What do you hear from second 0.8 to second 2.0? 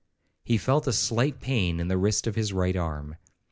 a slight pain in the